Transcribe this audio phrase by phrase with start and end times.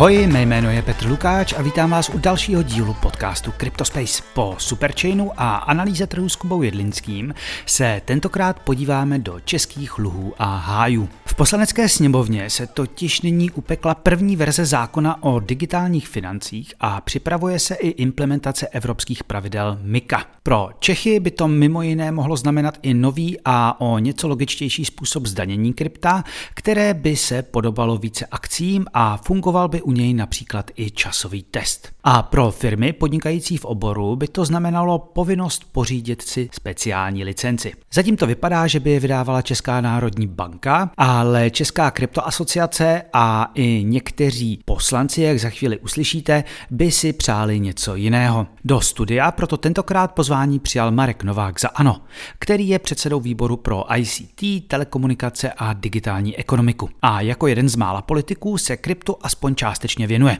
[0.00, 4.22] Ahoj, mé jméno je Petr Lukáč a vítám vás u dalšího dílu podcastu CryptoSpace.
[4.34, 7.34] Po Superchainu a analýze trhu s Kubou Jedlinským
[7.66, 11.08] se tentokrát podíváme do českých luhů a hájů.
[11.30, 17.58] V poslanecké sněmovně se totiž nyní upekla první verze zákona o digitálních financích a připravuje
[17.58, 20.24] se i implementace evropských pravidel MIKA.
[20.42, 25.26] Pro Čechy by to mimo jiné mohlo znamenat i nový a o něco logičtější způsob
[25.26, 26.24] zdanění krypta,
[26.54, 31.88] které by se podobalo více akcím a fungoval by u něj například i časový test.
[32.04, 37.72] A pro firmy podnikající v oboru by to znamenalo povinnost pořídit si speciální licenci.
[37.92, 43.84] Zatím to vypadá, že by je vydávala Česká národní banka, ale Česká kryptoasociace a i
[43.84, 48.46] někteří poslanci, jak za chvíli uslyšíte, by si přáli něco jiného.
[48.64, 52.00] Do studia proto tentokrát pozvání přijal Marek Novák za ANO,
[52.38, 56.90] který je předsedou výboru pro ICT, telekomunikace a digitální ekonomiku.
[57.02, 60.38] A jako jeden z mála politiků se kryptu aspoň částečně věnuje.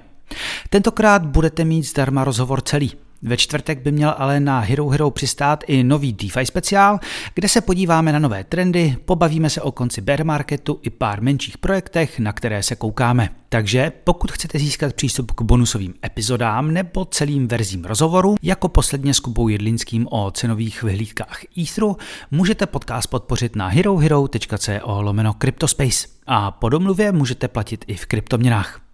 [0.71, 2.93] Tentokrát budete mít zdarma rozhovor celý.
[3.23, 6.99] Ve čtvrtek by měl ale na Hero Hero přistát i nový DeFi speciál,
[7.35, 11.59] kde se podíváme na nové trendy, pobavíme se o konci bear marketu i pár menších
[11.59, 13.29] projektech, na které se koukáme.
[13.49, 19.21] Takže pokud chcete získat přístup k bonusovým epizodám nebo celým verzím rozhovoru, jako posledně s
[19.21, 21.97] Kubou Jedlinským o cenových vyhlídkách Etheru,
[22.31, 26.09] můžete podcast podpořit na herohero.co lomeno Cryptospace.
[26.27, 28.90] A po domluvě můžete platit i v kryptoměnách.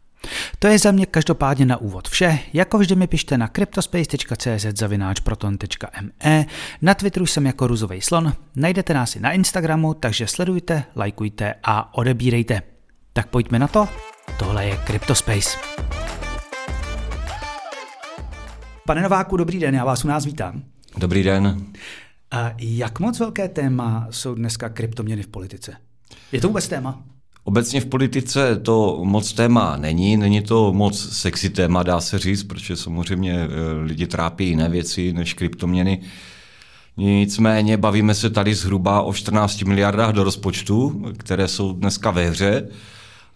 [0.59, 2.39] To je za mě každopádně na úvod vše.
[2.53, 6.47] Jako vždy mi pište na cryptospace.cz zavináč proton.me,
[6.83, 11.95] na Twitteru jsem jako ruzový slon, najdete nás i na Instagramu, takže sledujte, lajkujte a
[11.95, 12.63] odebírejte.
[13.13, 13.89] Tak pojďme na to,
[14.39, 15.59] tohle je Cryptospace.
[18.87, 20.63] Pane Nováku, dobrý den, já vás u nás vítám.
[20.97, 21.67] Dobrý den.
[22.31, 25.77] A jak moc velké téma jsou dneska kryptoměny v politice?
[26.33, 27.05] Je to vůbec téma?
[27.46, 32.42] Obecně v politice to moc téma není, není to moc sexy téma, dá se říct,
[32.42, 33.48] protože samozřejmě eh,
[33.83, 36.01] lidi trápí jiné věci než kryptoměny.
[36.96, 42.68] Nicméně bavíme se tady zhruba o 14 miliardách do rozpočtu, které jsou dneska ve hře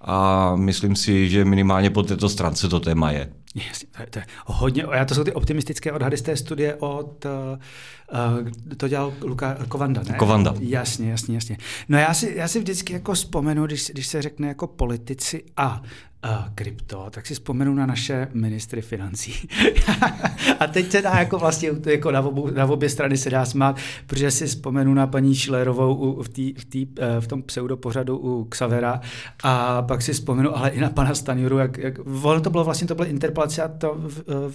[0.00, 3.32] a myslím si, že minimálně po této stránce to téma je.
[3.55, 6.75] Jasně, to je, to je hodně, já to jsou ty optimistické odhady z té studie
[6.75, 10.15] od, uh, to dělal Luka Kovanda, ne?
[10.15, 10.55] Kovanda.
[10.61, 11.56] Jasně, jasně, jasně.
[11.88, 15.83] No já si, já si vždycky jako vzpomenu, když, když se řekne jako politici a
[16.54, 19.48] krypto, tak si vzpomenu na naše ministry financí.
[20.60, 23.76] a teď se dá jako vlastně jako na, obu, na obě strany se dá smát,
[24.06, 26.86] protože si vzpomenu na paní Šilerovou u, v, tý, v, tý,
[27.20, 29.00] v tom pseudopořadu u Xavera
[29.42, 32.87] a pak si vzpomenu ale i na pana Stanjuru, jak, jak ono to bylo vlastně,
[32.87, 34.00] to bylo interpelace a to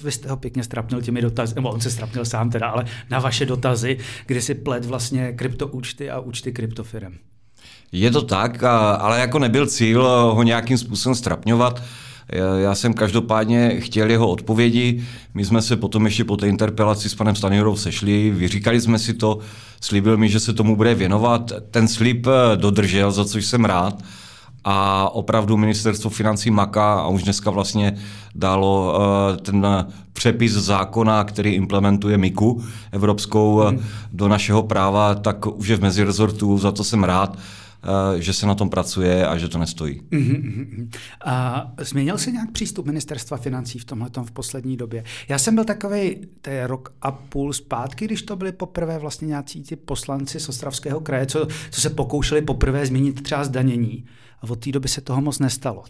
[0.04, 3.20] vy jste ho pěkně strapnil těmi dotazy, nebo on se strapnil sám teda, ale na
[3.20, 7.18] vaše dotazy, kdy si plet vlastně kryptoúčty a účty kryptofirem.
[7.96, 8.64] Je to tak,
[9.00, 11.84] ale jako nebyl cíl ho nějakým způsobem strapňovat.
[12.58, 15.04] Já jsem každopádně chtěl jeho odpovědi.
[15.34, 19.14] My jsme se potom ještě po té interpelaci s panem Stanjurou sešli, vyříkali jsme si
[19.14, 19.40] to,
[19.82, 21.52] slíbil mi, že se tomu bude věnovat.
[21.72, 24.04] Ten slib eh, dodržel, za což jsem rád.
[24.64, 27.98] A opravdu ministerstvo financí maká a už dneska vlastně
[28.36, 29.68] dalo uh, ten
[30.14, 33.80] přepis zákona, který implementuje MIKu evropskou mm.
[34.14, 37.38] do našeho práva, tak už je v mezirezortu, za to jsem rád.
[37.86, 40.02] Eh, že se na tom pracuje a že to nestojí.
[40.02, 40.90] Uh-huh.
[41.26, 45.04] A změnil se nějak přístup ministerstva financí v tomhle v poslední době?
[45.28, 49.28] Já jsem byl takový, to je rok a půl zpátky, když to byli poprvé vlastně
[49.28, 54.06] nějací ti poslanci z Ostravského kraje, co, co se pokoušeli poprvé změnit třeba zdanění.
[54.42, 55.84] A od té doby se toho moc nestalo.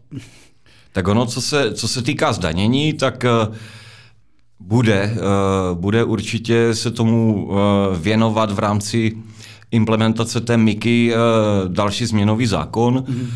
[0.92, 3.56] Tak ono, co se, co se týká zdanění, tak uh,
[4.60, 7.58] bude, uh, bude určitě se tomu uh,
[7.98, 9.18] věnovat v rámci
[9.76, 11.18] implementace té MIKy eh,
[11.68, 13.28] další změnový zákon, mm-hmm.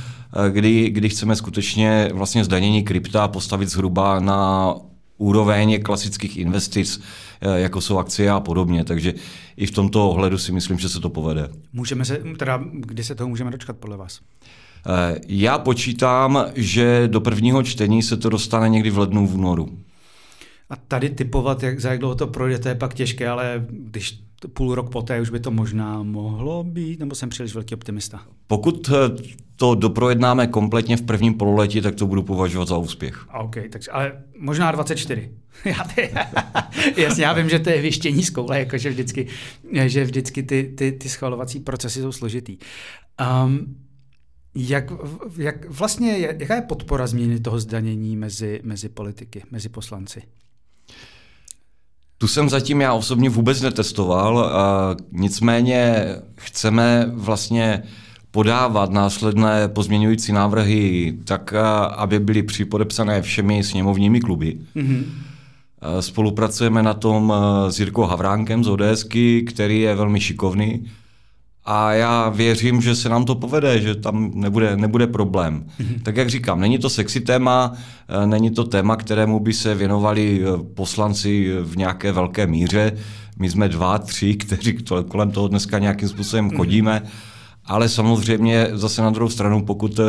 [0.50, 4.74] kdy, kdy chceme skutečně vlastně zdanění krypta postavit zhruba na
[5.18, 7.02] úroveň klasických investic,
[7.42, 8.84] eh, jako jsou akcie a podobně.
[8.84, 9.14] Takže
[9.58, 11.50] i v tomto ohledu si myslím, že se to povede.
[11.74, 14.20] Můžeme se, teda kdy se toho můžeme dočkat podle vás?
[15.28, 19.70] Já počítám, že do prvního čtení se to dostane někdy v lednu, v únoru.
[20.70, 24.20] A tady typovat, jak, za jak dlouho to projde, to je pak těžké, ale když
[24.48, 28.22] půl rok poté už by to možná mohlo být, nebo jsem příliš velký optimista?
[28.48, 29.24] Pokud eh,
[29.56, 33.26] to doprojednáme kompletně v prvním pololetí, tak to budu považovat za úspěch.
[33.34, 35.32] OK, takže, ale možná 24.
[35.66, 36.12] já ty,
[37.02, 39.28] jasně, já vím, že to je vyštění z koule, jakože vždycky,
[39.86, 42.58] že vždycky ty, ty, ty schvalovací procesy jsou složitý.
[43.46, 43.76] Um,
[44.56, 44.92] jak,
[45.38, 50.22] jak vlastně, jaká je podpora změny toho zdanění mezi, mezi politiky, mezi poslanci?
[52.22, 54.52] Tu jsem zatím já osobně vůbec netestoval,
[55.12, 56.06] nicméně
[56.36, 57.84] chceme vlastně
[58.32, 61.54] podávat následné pozměňující návrhy tak,
[61.96, 64.58] aby byly připodepsané všemi sněmovními kluby.
[64.76, 65.04] Mm-hmm.
[66.00, 67.34] Spolupracujeme na tom
[67.70, 70.86] s Jirkou Havránkem z ODSky, který je velmi šikovný
[71.66, 75.66] a já věřím, že se nám to povede, že tam nebude, nebude problém.
[75.80, 76.02] Mm-hmm.
[76.04, 77.74] Tak jak říkám, není to sexy téma,
[78.24, 82.92] eh, není to téma, kterému by se věnovali eh, poslanci v nějaké velké míře.
[83.40, 84.78] My jsme dva, tři, kteří
[85.08, 86.58] kolem toho dneska nějakým způsobem mhm.
[86.58, 87.02] chodíme.
[87.06, 90.04] Mm-hmm ale samozřejmě zase na druhou stranu, pokud eh,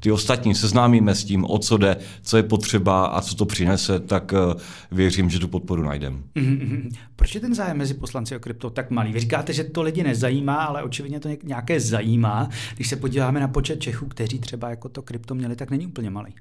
[0.00, 4.00] ty ostatní seznámíme s tím, o co jde, co je potřeba a co to přinese,
[4.00, 4.60] tak eh,
[4.92, 6.16] věřím, že tu podporu najdeme.
[6.36, 6.90] Mm-hmm.
[7.16, 9.12] Proč je ten zájem mezi poslanci o krypto tak malý?
[9.12, 12.48] Vy říkáte, že to lidi nezajímá, ale očividně to nějaké zajímá.
[12.74, 16.10] Když se podíváme na počet Čechů, kteří třeba jako to krypto měli, tak není úplně
[16.10, 16.34] malý.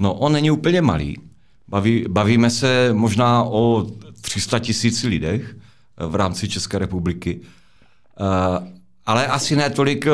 [0.00, 1.16] No, on není úplně malý.
[1.68, 3.86] Baví, bavíme se možná o
[4.20, 7.40] 300 tisíc lidech eh, v rámci České republiky.
[9.06, 10.10] Ale asi ne tolik eh,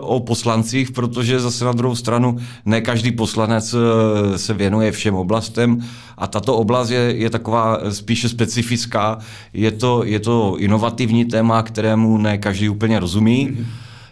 [0.00, 5.84] o poslancích, protože zase na druhou stranu ne každý poslanec eh, se věnuje všem oblastem
[6.18, 9.18] a tato oblast je, je taková spíše specifická.
[9.52, 13.48] Je to, je to inovativní téma, kterému ne každý úplně rozumí.
[13.48, 13.64] Mm-hmm.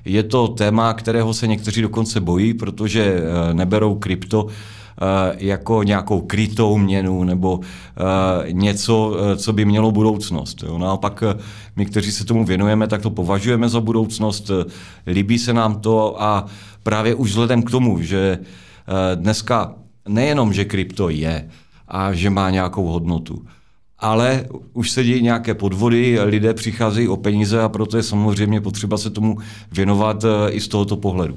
[0.04, 4.77] Je to téma, kterého se někteří dokonce bojí, protože eh, neberou krypto Eh,
[5.38, 10.62] jako nějakou krytou měnu nebo eh, něco, eh, co by mělo budoucnost.
[10.66, 10.78] Jo.
[10.78, 11.24] Naopak
[11.76, 14.50] my, kteří se tomu věnujeme, tak to považujeme za budoucnost,
[15.06, 16.46] líbí se nám to a
[16.82, 18.38] právě už vzhledem k tomu, že
[19.14, 19.74] dneska
[20.08, 21.48] nejenom, že krypto je
[21.88, 23.42] a že má nějakou hodnotu,
[23.98, 28.98] ale už se dějí nějaké podvody, lidé přicházejí o peníze a proto je samozřejmě potřeba
[28.98, 29.38] se tomu
[29.72, 31.36] věnovat i z tohoto pohledu.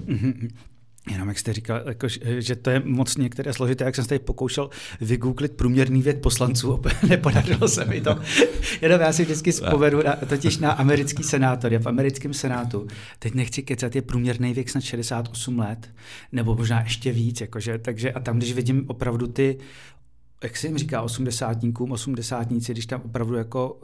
[1.09, 2.07] Jenom jak jste říkal, jako,
[2.39, 4.69] že to je moc některé složité, jak jsem se tady pokoušel
[5.01, 8.19] vygooglit průměrný věk poslanců, nepodařilo se mi to.
[8.81, 12.87] Jenom já si vždycky spovedu na, totiž na americký senátor, v americkém senátu,
[13.19, 15.89] teď nechci kecat, je průměrný věk snad 68 let,
[16.31, 19.57] nebo možná ještě víc, jakože, takže a tam, když vidím opravdu ty
[20.43, 23.79] jak se jim říká, osmdesátníkům, osmdesátníci, když tam opravdu jako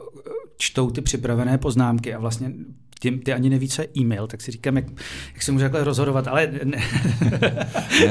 [0.56, 2.52] čtou ty připravené poznámky a vlastně
[2.98, 4.84] ty, ty ani neví, co je e-mail, tak si říkám, jak,
[5.34, 6.82] jak se může takhle rozhodovat, ale ne.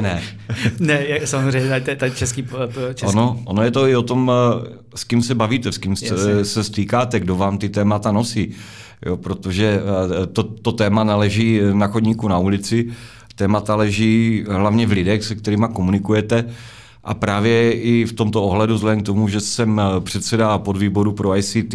[0.00, 0.22] ne.
[0.80, 2.46] ne, samozřejmě, to je český,
[2.94, 3.16] český.
[3.16, 6.44] Ono, ono je to i o tom, eh, s kým se bavíte, s kým se,
[6.44, 8.54] se stýkáte, kdo vám ty témata nosí.
[9.06, 9.80] Jo, protože
[10.22, 12.90] eh, to, to téma naleží na chodníku na ulici,
[13.34, 16.44] témata leží hlavně v lidech, se kterými komunikujete.
[17.08, 21.36] A právě i v tomto ohledu, vzhledem k tomu, že jsem eh, předseda podvýboru pro
[21.36, 21.74] ICT,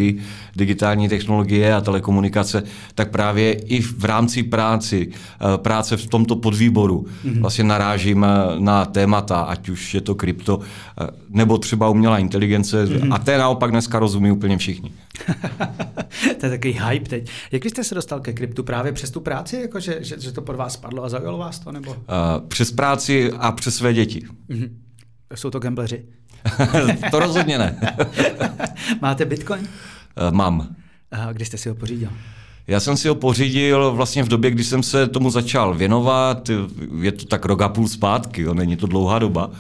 [0.56, 2.64] digitální technologie a telekomunikace,
[2.96, 7.42] tak právě i v rámci práci, eh, práce v tomto podvýboru mm-hmm.
[7.42, 10.60] vlastně narážím eh, na témata, ať už je to krypto,
[11.30, 12.86] nebo třeba umělá inteligence.
[12.86, 13.14] Mm-hmm.
[13.14, 14.92] A té naopak dneska rozumí úplně všichni.
[16.40, 17.30] to je takový hype teď.
[17.52, 18.64] Jak jste se dostal ke kryptu?
[18.64, 21.60] Právě přes tu práci, jako že, že, že to pod vás spadlo a zaujalo vás
[21.60, 21.72] to?
[21.72, 21.92] Nebo?
[21.92, 21.98] Uh,
[22.48, 24.26] přes práci a přes své děti.
[24.50, 24.83] Mm-hmm.
[25.36, 26.06] Jsou to gambleři?
[27.12, 27.98] to rozhodně ne.
[29.02, 29.62] Máte bitcoin?
[29.62, 30.76] Uh, mám.
[31.12, 32.10] A kdy jste si ho pořídil?
[32.68, 36.50] Já jsem si ho pořídil vlastně v době, kdy jsem se tomu začal věnovat.
[37.02, 39.52] Je to tak rok a půl zpátky, jo, není to dlouhá doba.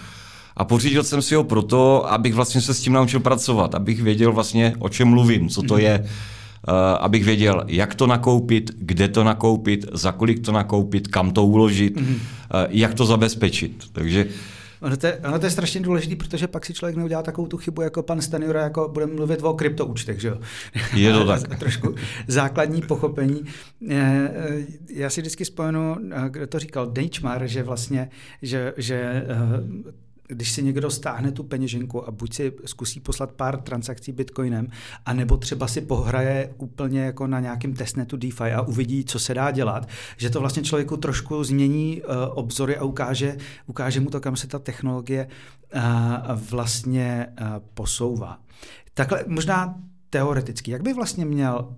[0.57, 4.31] A pořídil jsem si ho proto, abych vlastně se s tím naučil pracovat, abych věděl
[4.31, 5.83] vlastně, o čem mluvím, co to mhm.
[5.83, 11.31] je, uh, abych věděl, jak to nakoupit, kde to nakoupit, za kolik to nakoupit, kam
[11.31, 12.13] to uložit, mm-hmm.
[12.13, 12.19] uh,
[12.69, 13.83] jak to zabezpečit.
[13.91, 14.25] Takže
[14.83, 17.57] Ono to, je, ono to je strašně důležité, protože pak si člověk neudělá takovou tu
[17.57, 20.37] chybu jako pan Stanjura, jako budeme mluvit o kryptoúčtech, že jo?
[20.93, 21.59] Je to tak.
[21.59, 21.95] Trošku
[22.27, 23.41] základní pochopení.
[23.89, 28.09] Eh, eh, já si vždycky spomenu, eh, kdo to říkal, Dejčmar, že vlastně,
[28.41, 29.25] že, že
[30.33, 34.67] když si někdo stáhne tu peněženku a buď si zkusí poslat pár transakcí bitcoinem,
[35.05, 39.51] anebo třeba si pohraje úplně jako na nějakém testnetu DeFi a uvidí, co se dá
[39.51, 43.37] dělat, že to vlastně člověku trošku změní uh, obzory a ukáže,
[43.67, 45.27] ukáže mu to, kam se ta technologie
[45.75, 45.81] uh,
[46.49, 48.39] vlastně uh, posouvá.
[48.93, 49.75] Takhle možná
[50.09, 51.75] teoreticky, jak by vlastně měl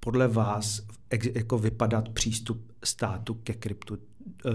[0.00, 0.80] podle vás
[1.34, 3.98] jako vypadat přístup státu ke kryptu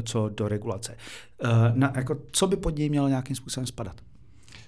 [0.03, 0.95] co do regulace.
[1.43, 3.95] Eh, na, jako, co by pod něj mělo nějakým způsobem spadat?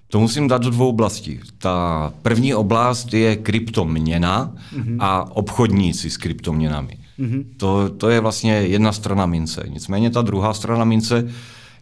[0.07, 1.39] To musím dát do dvou oblastí.
[1.57, 4.97] Ta první oblast je kryptoměna mm-hmm.
[4.99, 6.97] a obchodníci s kryptoměnami.
[7.19, 7.45] Mm-hmm.
[7.57, 9.65] To, to je vlastně jedna strana mince.
[9.69, 11.27] Nicméně ta druhá strana mince,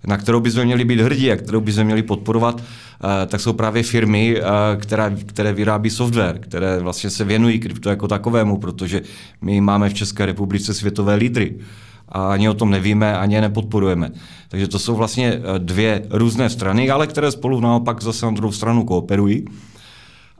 [0.07, 3.83] na kterou bychom měli být hrdí a kterou bychom měli podporovat, eh, tak jsou právě
[3.83, 4.41] firmy,
[4.77, 9.01] které, které vyrábí software, které vlastně se věnují krypto jako takovému, protože
[9.41, 11.55] my máme v České republice světové lídry
[12.09, 14.11] a ani o tom nevíme, ani je nepodporujeme.
[14.49, 18.51] Takže to jsou vlastně eh, dvě různé strany, ale které spolu naopak zase na druhou
[18.51, 19.45] stranu kooperují.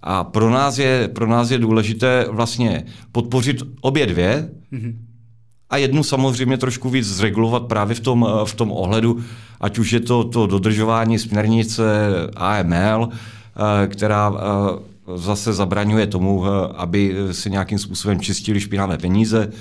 [0.04, 4.96] A pro nás je, pro nás je důležité vlastně podpořit obě dvě, mm-hmm.
[5.70, 9.20] a jednu samozřejmě trošku víc zregulovat právě v tom, v tom ohledu,
[9.62, 11.84] ať už je to to dodržování směrnice
[12.36, 13.10] AML,
[13.88, 14.34] která
[15.16, 16.46] zase zabraňuje tomu,
[16.76, 19.52] aby si nějakým způsobem čistili špinavé peníze,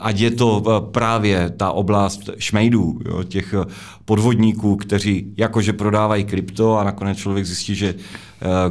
[0.00, 0.62] ať je to
[0.92, 3.54] právě ta oblast šmejdů, jo, těch
[4.04, 7.94] podvodníků, kteří jakože prodávají krypto a nakonec člověk zjistí, že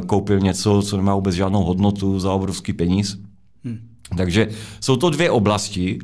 [0.06, 3.18] koupil něco, co nemá vůbec žádnou hodnotu za obrovský peníz.
[3.64, 3.78] Hmm.
[4.16, 4.48] Takže
[4.80, 5.98] jsou to dvě oblasti.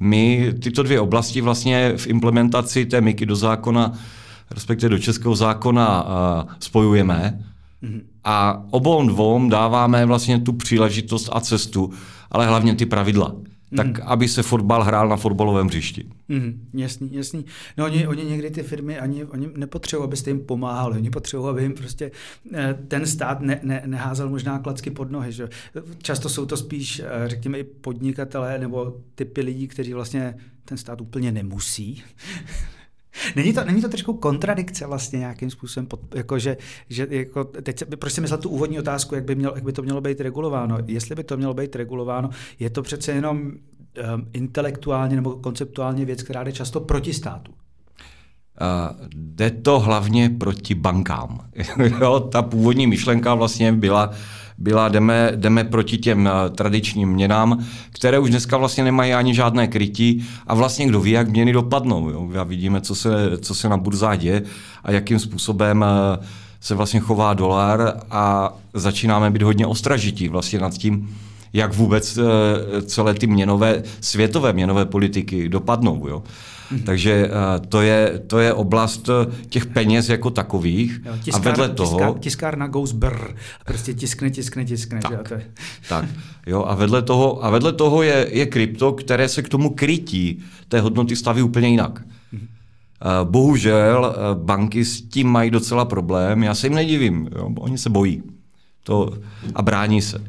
[0.00, 3.92] My tyto dvě oblasti vlastně v implementaci té MIKy do zákona,
[4.50, 6.06] respektive do českého zákona,
[6.60, 7.44] spojujeme.
[8.24, 11.90] A obou dvou dáváme vlastně tu příležitost a cestu,
[12.30, 13.34] ale hlavně ty pravidla
[13.76, 13.94] tak mm.
[14.04, 16.08] aby se fotbal hrál na fotbalovém hřišti.
[16.28, 17.44] Mm, jasný, jasný.
[17.76, 21.62] No oni, oni někdy ty firmy ani oni nepotřebují, abyste jim pomáhali, oni potřebují, aby
[21.62, 22.10] jim prostě
[22.54, 25.32] eh, ten stát ne, ne, neházel možná klacky pod nohy.
[25.32, 25.48] Že?
[26.02, 30.34] Často jsou to spíš, eh, řekněme, i podnikatelé nebo typy lidí, kteří vlastně
[30.64, 32.02] ten stát úplně nemusí.
[33.36, 36.56] Není to, není to trošku kontradikce vlastně nějakým způsobem, pod, jako že,
[36.88, 39.82] že jako, teď proč jsem myslel tu úvodní otázku, jak by, mělo, jak by to
[39.82, 40.78] mělo být regulováno.
[40.86, 43.52] Jestli by to mělo být regulováno, je to přece jenom um,
[44.32, 47.52] intelektuálně nebo konceptuálně věc, která jde často proti státu.
[48.60, 51.40] Uh, jde to hlavně proti bankám.
[52.00, 54.10] jo, ta původní myšlenka vlastně byla,
[54.58, 59.66] byla jdeme, jdeme proti těm uh, tradičním měnám, které už dneska vlastně nemají ani žádné
[59.66, 62.10] krytí a vlastně kdo ví, jak měny dopadnou.
[62.10, 62.30] Jo.
[62.40, 64.42] A vidíme, co se, co se na burzách děje
[64.84, 65.84] a jakým způsobem
[66.18, 66.24] uh,
[66.60, 71.16] se vlastně chová dolar a začínáme být hodně ostražití vlastně nad tím,
[71.52, 72.18] jak vůbec
[72.86, 76.08] celé ty měnové, světové měnové politiky dopadnou.
[76.08, 76.22] Jo.
[76.72, 76.82] Mm-hmm.
[76.82, 81.00] Takže uh, to, je, to je oblast eh, těch peněz jako takových.
[81.04, 81.98] Jo, tiskár, a vedle toho...
[81.98, 83.34] Tiskár, tiskárna goes brr.
[83.66, 85.00] Prostě tiskne, tiskne, tiskne.
[85.00, 85.16] Tak, že?
[85.28, 85.46] To je...
[85.88, 86.04] tak.
[86.46, 90.42] Jo, a vedle toho, a vedle toho je, je krypto, které se k tomu krytí
[90.68, 92.00] té hodnoty staví úplně jinak.
[92.00, 93.24] Mm-hmm.
[93.24, 96.42] Bohužel banky s tím mají docela problém.
[96.42, 97.28] Já se jim nedivím.
[97.36, 97.48] Jo?
[97.58, 98.22] Oni se bojí
[98.84, 99.12] to
[99.54, 100.24] a brání se.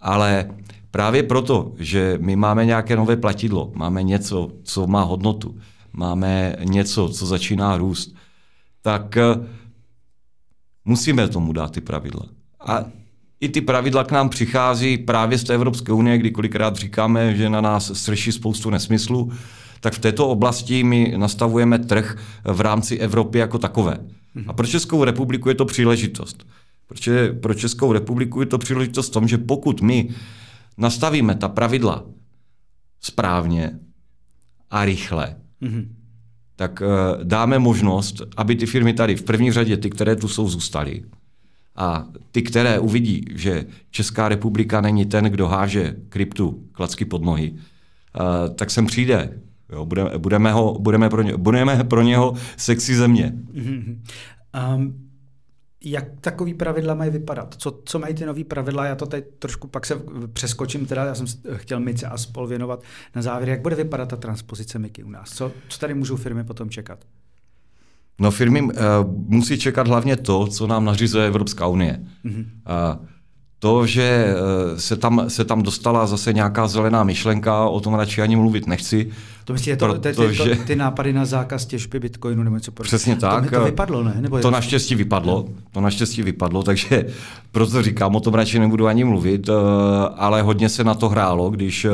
[0.00, 0.50] Ale
[0.90, 5.58] právě proto, že my máme nějaké nové platidlo, máme něco, co má hodnotu,
[5.92, 8.14] máme něco, co začíná růst,
[8.82, 9.22] tak eh,
[10.84, 12.22] musíme tomu dát ty pravidla.
[12.60, 12.84] A
[13.40, 17.50] i ty pravidla k nám přichází právě z té Evropské unie, kdy kolikrát říkáme, že
[17.50, 19.32] na nás srší spoustu nesmyslu,
[19.80, 23.98] tak v této oblasti my nastavujeme trh v rámci Evropy jako takové.
[24.46, 26.46] A pro Českou republiku je to příležitost.
[26.88, 30.08] Protože pro Českou republiku je to příležitost v tom, že pokud my
[30.78, 32.04] nastavíme ta pravidla
[33.00, 33.78] správně
[34.70, 35.88] a rychle, mm-hmm.
[36.56, 40.48] tak uh, dáme možnost, aby ty firmy tady, v první řadě ty, které tu jsou,
[40.48, 41.02] zůstaly.
[41.76, 47.52] A ty, které uvidí, že Česká republika není ten, kdo háže kryptu klacky pod nohy,
[47.52, 49.40] uh, tak sem přijde.
[49.72, 53.32] Jo, budeme, budeme, ho, budeme, pro ně, budeme pro něho sexy země.
[53.52, 53.98] Mm-hmm.
[54.74, 55.07] Um,
[55.90, 57.54] jak takový pravidla mají vypadat?
[57.58, 58.86] Co, co mají ty nové pravidla?
[58.86, 59.94] Já to teď trošku pak se
[60.32, 61.26] přeskočím, teda já jsem
[61.56, 62.82] chtěl Mice a spol věnovat
[63.16, 63.48] na závěr.
[63.48, 65.30] Jak bude vypadat ta transpozice MIKY u nás?
[65.30, 66.98] Co, co tady můžou firmy potom čekat?
[68.20, 68.70] No firmy uh,
[69.28, 72.06] musí čekat hlavně to, co nám nařizuje Evropská unie.
[72.24, 72.46] Mm-hmm.
[73.00, 73.06] Uh,
[73.58, 78.22] to, že eh, se tam, se tam dostala zase nějaká zelená myšlenka, o tom radši
[78.22, 79.10] ani mluvit nechci.
[79.44, 80.56] To myslíte, to, to, ty, že...
[80.56, 82.88] ty nápady na zákaz těžby bitcoinu nebo něco podobného?
[82.88, 83.50] Přesně tak.
[83.50, 84.16] To, to vypadlo, ne?
[84.20, 87.04] Nebo to naštěstí vypadlo, to naštěstí vypadlo, takže
[87.52, 89.52] proto říkám, o tom radši nebudu ani mluvit, eh,
[90.16, 91.90] ale hodně se na to hrálo, když eh,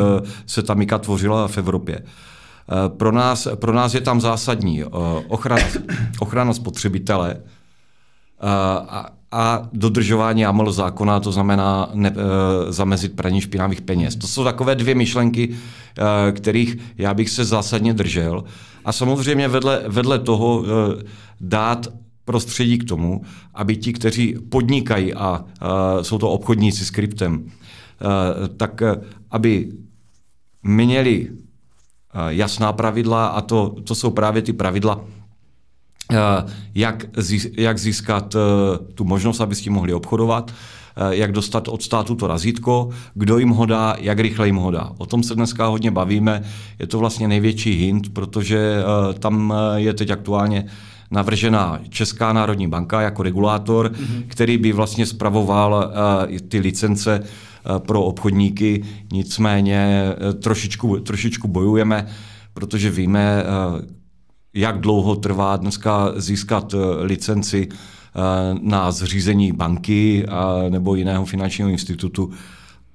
[0.47, 2.03] se ta Mika tvořila v Evropě.
[2.89, 4.85] Pro nás, pro nás je tam zásadní
[5.29, 5.67] ochrana,
[6.19, 7.37] ochrana spotřebitele,
[8.41, 14.17] a, a dodržování AML zákona, to znamená ne, e, zamezit praní špinavých peněz.
[14.17, 18.45] To jsou takové dvě myšlenky, e, kterých já bych se zásadně držel.
[18.85, 21.03] A samozřejmě vedle, vedle toho e,
[21.41, 21.87] dát
[22.25, 23.23] prostředí k tomu,
[23.55, 28.97] aby ti, kteří podnikají a e, jsou to obchodníci s kryptem, e, tak e,
[29.31, 29.73] aby
[30.63, 31.31] měli
[32.29, 35.01] jasná pravidla a to, to jsou právě ty pravidla
[36.75, 37.05] jak,
[37.57, 38.39] jak získat eh,
[38.95, 40.51] tu možnost, aby s tím mohli obchodovat,
[40.97, 44.71] eh, jak dostat od státu to razítko, kdo jim ho dá, jak rychle jim ho
[44.71, 44.93] dá.
[44.99, 46.43] O tom se dneska hodně bavíme.
[46.79, 48.83] Je to vlastně největší hint, protože
[49.19, 50.67] tam je teď aktuálně
[51.11, 54.25] navržená Česká národní banka jako regulátor, mm-hmm.
[54.27, 55.93] který by vlastně spravoval
[56.49, 57.23] ty licence
[57.79, 58.85] pro obchodníky.
[59.13, 62.07] Nicméně trošičku, trošičku bojujeme,
[62.55, 63.45] protože víme,
[64.55, 68.21] jak dlouho trvá dneska získat eh, licenci eh,
[68.61, 70.27] na zřízení banky
[70.69, 72.33] nebo jiného finančního institutu.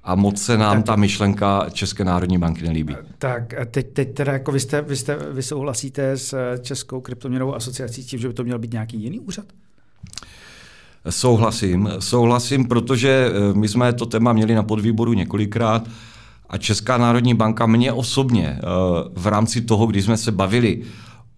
[0.04, 2.96] a moc se nám tak, ta myšlenka České národní banky nelíbí.
[3.18, 8.04] Tak teď, teď teda jako vy, jste, vy, jste, vy souhlasíte s Českou kryptoměnovou asociací
[8.04, 9.44] tím, že by to měl být nějaký jiný úřad?
[11.08, 15.88] Souhlasím, souhlasím, protože eh, my jsme to téma měli na podvýboru několikrát
[16.48, 18.60] a Česká národní banka mě osobně eh,
[19.14, 20.82] v rámci toho, když jsme se bavili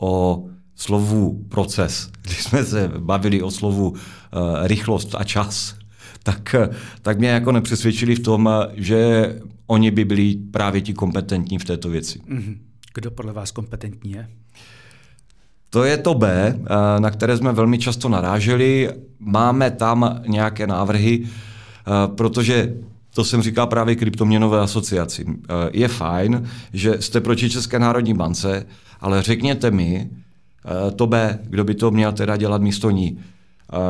[0.02, 0.44] o
[0.76, 5.74] slovu proces, když jsme se bavili o slovu eh, rychlost a čas,
[6.22, 6.54] tak,
[7.02, 9.34] tak mě jako nepřesvědčili v tom, že
[9.66, 12.20] oni by byli právě ti kompetentní v této věci.
[12.26, 12.58] Mhm.
[12.94, 14.28] Kdo podle vás kompetentní je?
[15.70, 16.58] To je to B,
[16.98, 18.90] na které jsme velmi často naráželi.
[19.18, 21.26] Máme tam nějaké návrhy,
[22.16, 22.74] protože
[23.14, 25.26] to jsem říkal právě kryptoměnové asociaci.
[25.72, 28.66] Je fajn, že jste proti České národní bance,
[29.02, 30.10] ale řekněte mi,
[30.96, 33.18] to B, kdo by to měl teda dělat místo ní.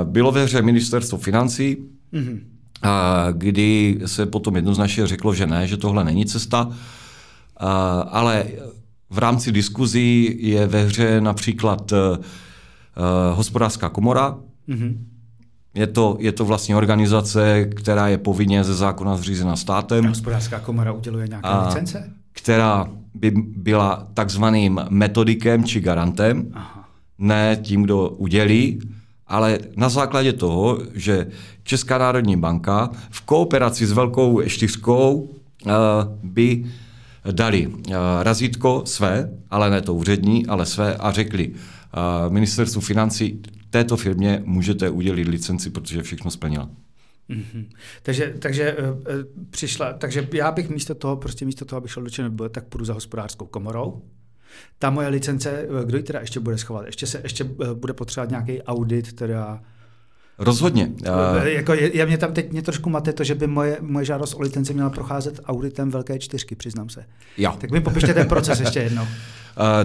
[0.05, 1.77] Bylo ve hře ministerstvo financí,
[2.13, 2.41] mm-hmm.
[3.33, 6.71] kdy se potom jednoznačně řeklo, že ne, že tohle není cesta,
[8.07, 8.45] ale
[9.11, 11.93] v rámci diskuzí je ve hře například
[13.35, 14.37] hospodářská komora.
[14.69, 14.97] Mm-hmm.
[15.75, 20.07] Je to, je to vlastně organizace, která je povinně ze zákona zřízena státem.
[20.07, 22.11] A hospodářská komora uděluje nějaké a licence?
[22.33, 26.89] Která by byla takzvaným metodikem či garantem, Aha.
[27.19, 28.81] ne tím, kdo udělí,
[29.27, 31.27] ale na základě toho, že
[31.63, 35.71] Česká národní banka v kooperaci s Velkou čtyřkou uh,
[36.23, 36.65] by
[37.33, 37.75] dali uh,
[38.23, 41.53] razítko své, ale ne to úřední, ale své a řekli
[42.29, 46.69] ministerstvu financí, této firmě můžete udělit licenci, protože všechno splnila.
[47.31, 47.69] Mm-hmm.
[48.03, 48.99] Takže, takže uh,
[49.51, 52.85] přišla, takže já bych místo toho, prostě místo toho, abych šel do ČNB, tak půjdu
[52.85, 54.03] za hospodářskou komorou.
[54.79, 56.87] Ta moje licence, kdo ji teda ještě bude schovat?
[56.87, 59.63] Ještě se ještě bude potřebovat nějaký audit, teda
[60.43, 60.87] Rozhodně.
[60.87, 64.05] Uh, jako je, je, mě tam teď mě trošku mate to, že by moje, moje
[64.05, 67.05] žádost o licenci měla procházet auditem velké čtyřky, přiznám se.
[67.39, 67.55] Jo.
[67.59, 69.03] Tak mi popište ten proces ještě jednou.
[69.03, 69.09] Uh,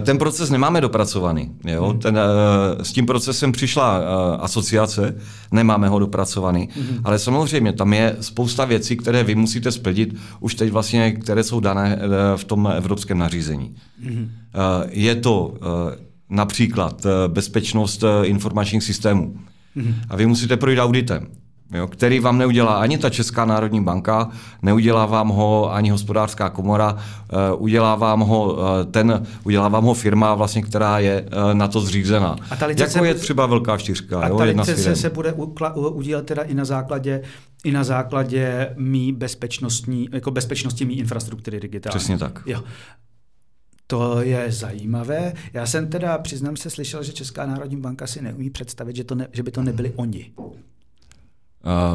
[0.00, 1.52] ten proces nemáme dopracovaný.
[1.64, 1.88] Jo?
[1.88, 1.98] Hmm.
[1.98, 4.04] Ten, uh, s tím procesem přišla uh,
[4.44, 5.14] asociace,
[5.52, 7.00] nemáme ho dopracovaný, hmm.
[7.04, 11.60] ale samozřejmě tam je spousta věcí, které vy musíte splnit už teď vlastně, které jsou
[11.60, 11.98] dané
[12.36, 13.74] v tom evropském nařízení.
[14.04, 14.30] Hmm.
[14.90, 15.54] Je to
[16.30, 19.34] například bezpečnost informačních systémů.
[19.76, 19.94] Mm-hmm.
[20.08, 21.26] A vy musíte projít auditem,
[21.74, 24.28] jo, který vám neudělá ani ta Česká národní banka,
[24.62, 29.94] neudělá vám ho ani hospodářská komora, uh, udělá vám ho uh, ten, udělá vám ho
[29.94, 32.36] firma, vlastně, která je uh, na to zřízená.
[32.50, 34.20] A ta jako je třeba velká čtyřka.
[34.20, 35.32] A jo, ta licence se bude
[35.72, 37.22] udělat teda i na základě
[37.64, 41.98] i na základě mý bezpečnostní, jako bezpečnosti mý infrastruktury digitální.
[41.98, 42.42] Přesně tak.
[42.46, 42.62] Jo.
[43.90, 45.32] To je zajímavé.
[45.52, 49.14] Já jsem teda, přiznám se, slyšel, že Česká národní banka si neumí představit, že, to
[49.14, 50.32] ne, že by to nebyli oni.
[50.38, 50.52] Uh,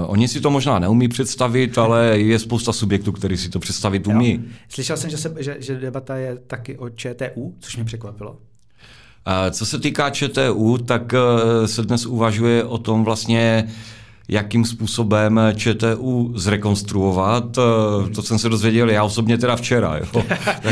[0.07, 4.31] oni si to možná neumí představit, ale je spousta subjektů, který si to představit umí.
[4.31, 4.39] Jo.
[4.69, 8.31] Slyšel jsem, že, se, že, že debata je taky o ČTU, což mě překvapilo.
[8.31, 8.37] Uh,
[9.51, 13.73] co se týká ČTU, tak uh, se dnes uvažuje o tom vlastně, uh,
[14.27, 17.51] jakým způsobem ČTU zrekonstruovat.
[18.15, 19.97] To jsem se dozvěděl já osobně teda včera.
[19.97, 20.23] Jo.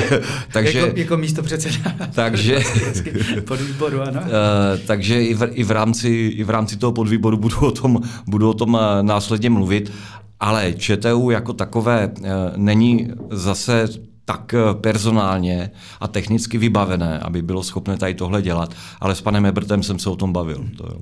[0.54, 1.96] takže, jako, jako místo předseda.
[2.16, 2.60] takže,
[3.48, 4.22] podvýboru, ano.
[4.26, 8.02] Eh, takže i v, i, v rámci, i v rámci toho podvýboru budu o tom,
[8.28, 9.92] budu o tom eh, následně mluvit.
[10.40, 13.88] Ale ČTU jako takové eh, není zase
[14.26, 18.74] tak personálně a technicky vybavené, aby bylo schopné tady tohle dělat.
[19.00, 20.66] Ale s panem Ebertem jsem se o tom bavil.
[20.78, 21.00] To jo.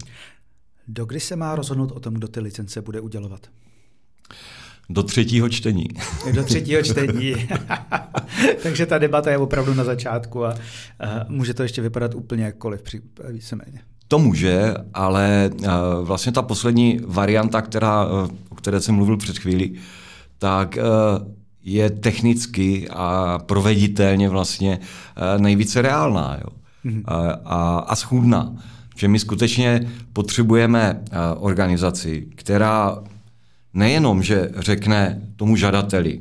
[0.91, 3.47] Dokdy se má rozhodnout o tom, kdo ty licence bude udělovat?
[4.89, 5.87] Do třetího čtení.
[6.31, 7.35] Do třetího čtení.
[8.63, 10.55] Takže ta debata je opravdu na začátku a, a
[11.27, 12.81] může to ještě vypadat úplně jakkoliv,
[13.29, 13.81] víceméně.
[14.07, 15.49] To může, ale
[16.01, 18.05] vlastně ta poslední varianta, která,
[18.49, 19.79] o které jsem mluvil před chvílí,
[20.37, 20.77] tak
[21.63, 24.79] je technicky a proveditelně vlastně
[25.37, 26.49] nejvíce reálná jo?
[26.85, 27.03] Mm-hmm.
[27.05, 28.55] A, a, a schůdná
[28.99, 32.97] že my skutečně potřebujeme eh, organizaci, která
[33.73, 36.19] nejenom, že řekne tomu žadateli,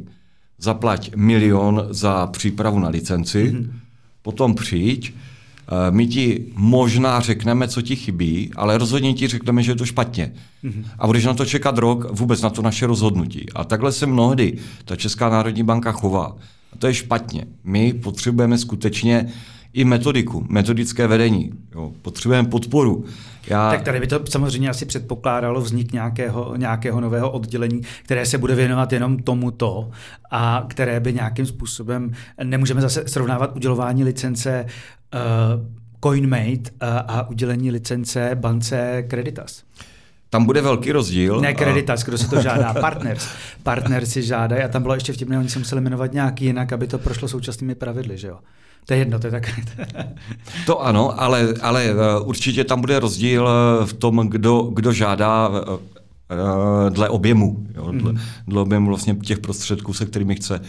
[0.59, 3.71] zaplať milion za přípravu na licenci, mm-hmm.
[4.23, 9.73] potom přijď, eh, my ti možná řekneme, co ti chybí, ale rozhodně ti řekneme, že
[9.73, 10.33] je to špatně.
[10.65, 10.85] Mm-hmm.
[10.99, 13.47] A budeš na to čekat rok, vůbec na to naše rozhodnutí.
[13.55, 16.37] A takhle se mnohdy ta Česká národní banka chová.
[16.73, 17.47] A to je špatně.
[17.65, 21.51] My potřebujeme skutečně uh, i metodiku, metodické vedení.
[21.75, 21.93] Jo.
[22.03, 23.05] Potřebujeme podporu.
[23.47, 23.71] Já...
[23.71, 28.55] Tak tady by to samozřejmě asi předpokládalo vznik nějakého, nějakého nového oddělení, které se bude
[28.55, 29.91] věnovat jenom tomuto
[30.31, 32.13] a které by nějakým způsobem,
[32.45, 34.67] nemůžeme zase srovnávat udělování licence
[35.15, 35.21] uh,
[36.05, 39.63] CoinMate uh, a udělení licence bance Creditas.
[40.31, 41.41] tam bude velký rozdíl.
[41.41, 43.29] Ne kreditas, kdo si to žádá, partners.
[43.63, 46.87] Partners si žádají a tam bylo ještě vtipné, oni se museli jmenovat nějak jinak, aby
[46.87, 48.39] to prošlo současnými pravidly, že jo.
[48.87, 49.61] To je jedno, to je tak.
[50.67, 55.51] to ano, ale, ale eh, určitě tam bude rozdíl eh, v tom, kdo, kdo žádá
[55.53, 58.19] eh, dle objemu, jo, dle, mm.
[58.47, 60.61] dle objemu vlastně těch prostředků, se kterými chce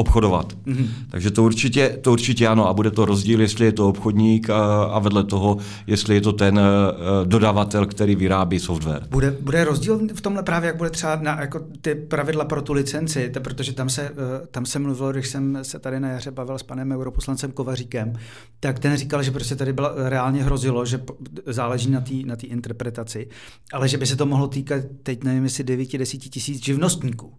[0.00, 0.52] obchodovat.
[0.66, 0.86] Mm-hmm.
[1.10, 4.84] Takže to určitě, to určitě ano a bude to rozdíl, jestli je to obchodník a,
[4.84, 9.06] a vedle toho, jestli je to ten uh, dodavatel, který vyrábí software.
[9.10, 12.72] Bude, bude rozdíl v tomhle právě, jak bude třeba na, jako ty pravidla pro tu
[12.72, 14.16] licenci, to, protože tam se, uh,
[14.50, 18.12] tam se mluvilo, když jsem se tady na jaře bavil s panem europoslancem Kovaříkem,
[18.60, 21.00] tak ten říkal, že prostě tady byla, reálně hrozilo, že
[21.46, 23.28] záleží na té na interpretaci,
[23.72, 27.32] ale že by se to mohlo týkat, teď nevím, jestli 9-10 tisíc živnostníků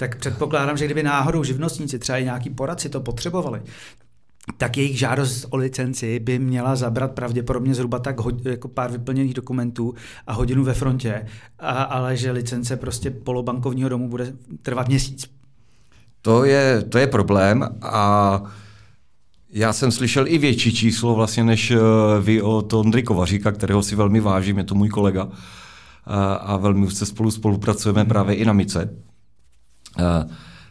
[0.00, 3.62] tak předpokládám, že kdyby náhodou živnostníci, třeba i nějaký poradci to potřebovali,
[4.56, 9.94] tak jejich žádost o licenci by měla zabrat pravděpodobně zhruba tak jako pár vyplněných dokumentů
[10.26, 11.26] a hodinu ve frontě,
[11.58, 14.32] a, ale že licence prostě polobankovního domu bude
[14.62, 15.30] trvat měsíc.
[16.22, 18.42] To je, to je problém a
[19.52, 21.78] já jsem slyšel i větší číslo vlastně než eh,
[22.20, 25.28] vy od Ondry Kovaříka, kterého si velmi vážím, je to můj kolega
[26.04, 29.10] a, a velmi se spolu spolupracujeme právě i na MICE.
[29.98, 30.28] Eh,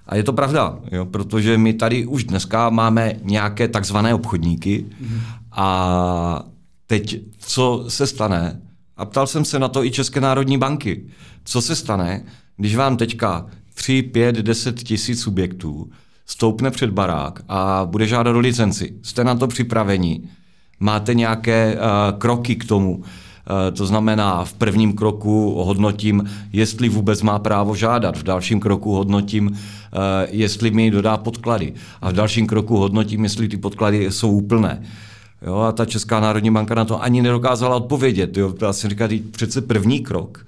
[0.08, 5.20] a je to pravda, jo, protože my tady už dneska máme nějaké takzvané obchodníky mm-hmm.
[5.52, 6.44] a
[6.88, 8.62] teď co se stane,
[8.98, 11.06] a ptal jsem se na to i České národní banky,
[11.44, 12.24] co se stane,
[12.58, 15.90] když vám teďka 3, 5, 10 tisíc subjektů
[16.26, 18.94] stoupne před barák a bude žádat o licenci.
[19.04, 20.22] Jste na to připraveni?
[20.80, 23.04] Máte nějaké uh, kroky k tomu?
[23.50, 28.92] Eh, to znamená, v prvním kroku hodnotím, jestli vůbec má právo žádat, v dalším kroku
[28.92, 34.32] hodnotím, eh, jestli mi dodá podklady a v dalším kroku hodnotím, jestli ty podklady jsou
[34.32, 34.82] úplné.
[35.48, 38.38] Jo, a ta Česká národní banka na to ani nedokázala odpovědět.
[38.38, 38.54] Jo.
[38.62, 40.46] Já jsem říkal, přece první krok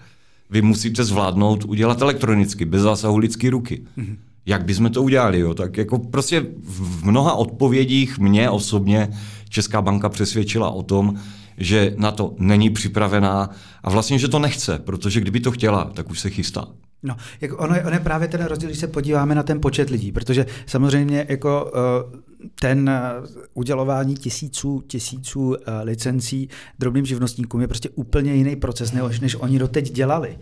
[0.49, 3.81] vy musíte zvládnout udělat elektronicky, bez zásahu lidské ruky.
[3.97, 4.15] Mm-hmm.
[4.45, 5.39] Jak bychom to udělali?
[5.39, 5.53] Jo?
[5.53, 9.09] Tak jako prostě v mnoha odpovědích mě osobně
[9.49, 11.15] Česká banka přesvědčila o tom,
[11.61, 13.49] že na to není připravená
[13.83, 16.67] a vlastně, že to nechce, protože kdyby to chtěla, tak už se chystá.
[17.03, 19.89] No, jako ono, je, ono je právě ten rozdíl, když se podíváme na ten počet
[19.89, 21.71] lidí, protože samozřejmě jako
[22.13, 22.19] uh,
[22.59, 29.19] ten uh, udělování tisíců, tisíců uh, licencí drobným živnostníkům je prostě úplně jiný proces, než,
[29.19, 30.37] než oni doteď dělali.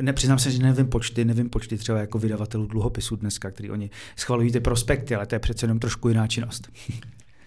[0.00, 4.52] Nepřiznám se, že nevím počty, nevím počty třeba jako vydavatelů dluhopisů dneska, který oni schvalují
[4.52, 6.68] ty prospekty, ale to je přece jenom trošku jiná činnost.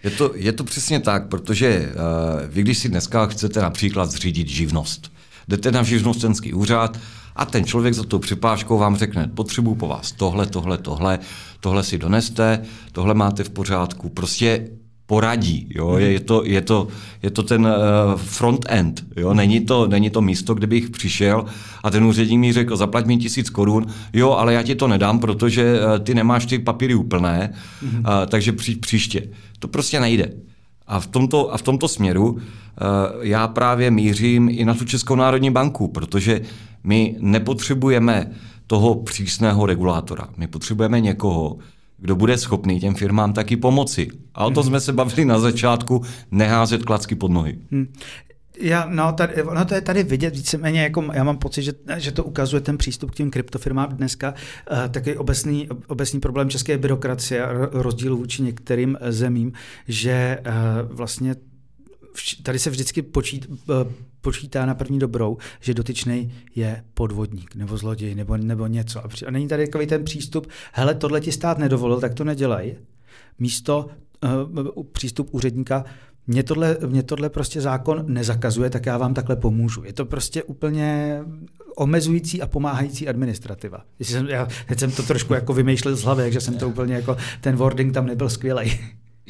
[0.04, 4.48] Je to, je to přesně tak, protože uh, vy, když si dneska chcete například zřídit
[4.48, 5.12] živnost,
[5.48, 6.98] jdete na živnostenský úřad
[7.36, 11.18] a ten člověk za tou připážkou vám řekne, potřebuji po vás tohle, tohle, tohle,
[11.60, 14.08] tohle si doneste, tohle máte v pořádku.
[14.08, 14.68] Prostě
[15.10, 15.66] poradí.
[15.74, 15.98] Jo?
[15.98, 16.00] Mhm.
[16.00, 16.88] Je, to, je, to,
[17.22, 19.04] je to ten uh, front-end.
[19.16, 19.34] Jo?
[19.34, 21.44] Není, to, není to místo, kde bych přišel
[21.82, 25.18] a ten úředník mi řekl, zaplať mi tisíc korun, jo, ale já ti to nedám,
[25.18, 27.50] protože uh, ty nemáš ty papíry úplné,
[27.82, 29.22] uh, takže při, příště.
[29.58, 30.30] To prostě nejde.
[30.86, 32.38] A v tomto, a v tomto směru uh,
[33.20, 36.40] já právě mířím i na tu Českou národní banku, protože
[36.84, 38.30] my nepotřebujeme
[38.66, 40.28] toho přísného regulátora.
[40.36, 41.58] My potřebujeme někoho,
[42.00, 44.08] kdo bude schopný těm firmám taky pomoci.
[44.34, 44.68] A o to hmm.
[44.68, 47.58] jsme se bavili na začátku, neházet klacky pod nohy.
[47.70, 47.92] Hmm.
[48.60, 52.12] Já, no, tady, no, to je tady vidět víceméně, jako já mám pocit, že, že
[52.12, 54.34] to ukazuje ten přístup k těm kryptofirmám dneska.
[54.72, 59.52] Uh, taky obecný, obecný problém české byrokracie a rozdíl vůči některým zemím,
[59.88, 61.34] že uh, vlastně
[62.42, 63.46] tady se vždycky počít,
[64.20, 69.04] počítá na první dobrou, že dotyčný je podvodník nebo zloděj nebo, nebo něco.
[69.26, 72.76] A není tady takový ten přístup, hele, tohle ti stát nedovolil, tak to nedělej.
[73.38, 73.86] Místo
[74.76, 75.84] uh, přístup úředníka,
[76.26, 79.84] mě tohle, mě tohle prostě zákon nezakazuje, tak já vám takhle pomůžu.
[79.84, 81.20] Je to prostě úplně
[81.76, 83.84] omezující a pomáhající administrativa.
[84.00, 87.56] Jsem, já jsem to trošku jako vymýšlel z hlavy, že jsem to úplně jako, ten
[87.56, 88.80] wording tam nebyl skvělý.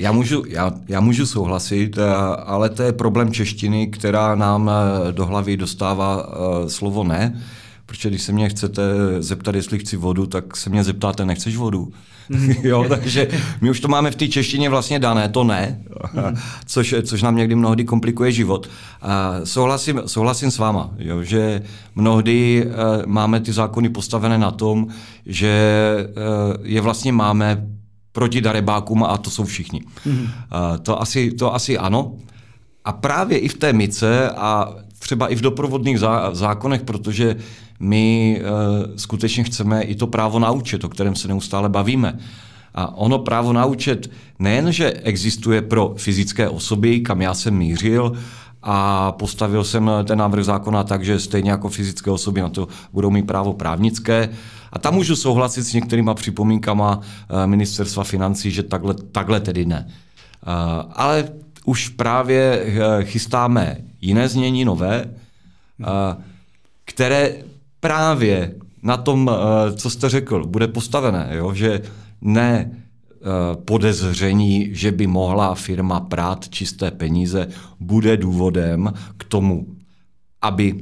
[0.00, 2.04] Já můžu, já, já můžu souhlasit, eh,
[2.44, 7.42] ale to je problém češtiny, která nám eh, do hlavy dostává uh, slovo ne,
[7.86, 8.82] protože když se mě chcete
[9.18, 11.92] zeptat, jestli chci vodu, tak se mě zeptáte, nechceš vodu?
[12.28, 12.50] Mm.
[12.62, 13.28] jo, takže
[13.60, 15.80] my už to máme v té češtině vlastně dané, to ne,
[16.12, 16.36] mm.
[16.66, 18.70] což, což nám někdy mnohdy komplikuje život.
[19.02, 21.62] A souhlasím, souhlasím s váma, jo, že
[21.94, 22.66] mnohdy
[23.06, 24.86] máme ty zákony postavené na tom,
[25.26, 25.54] že
[26.62, 27.66] je vlastně máme
[28.12, 29.80] proti darebákům a to jsou všichni.
[29.80, 30.22] Mm-hmm.
[30.22, 30.28] Uh,
[30.82, 32.12] to, asi, to asi ano.
[32.84, 37.36] A právě i v té mice a třeba i v doprovodných zá, zákonech, protože
[37.80, 42.18] my uh, skutečně chceme i to právo na účet, o kterém se neustále bavíme.
[42.74, 48.12] A ono právo na účet nejen, že existuje pro fyzické osoby, kam já jsem mířil,
[48.62, 53.10] a postavil jsem ten návrh zákona tak, že stejně jako fyzické osoby na to budou
[53.10, 54.28] mít právo právnické.
[54.72, 59.86] A tam můžu souhlasit s některýma připomínkama eh, ministerstva financí, že takhle, takhle tedy ne.
[59.88, 60.46] Eh,
[60.92, 61.28] ale
[61.64, 65.14] už právě eh, chystáme jiné znění, nové,
[66.84, 67.34] které
[67.80, 69.30] právě na tom,
[69.76, 71.54] co jste řekl, bude postavené, jo?
[71.54, 71.80] že
[72.20, 72.70] ne
[73.64, 77.48] podezření, že by mohla firma prát čisté peníze,
[77.80, 79.66] bude důvodem k tomu,
[80.42, 80.80] aby uh,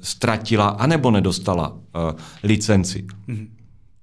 [0.00, 1.78] ztratila anebo nedostala uh,
[2.42, 3.06] licenci.
[3.28, 3.48] Mm-hmm.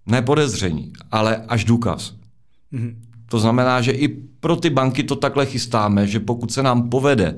[0.05, 2.13] Ne podezření, ale až důkaz.
[2.73, 2.95] Mm-hmm.
[3.29, 4.07] To znamená, že i
[4.39, 7.35] pro ty banky to takhle chystáme, že pokud se nám povede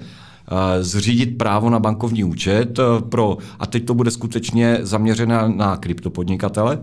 [0.80, 6.82] zřídit právo na bankovní účet pro, a teď to bude skutečně zaměřené na kryptopodnikatele,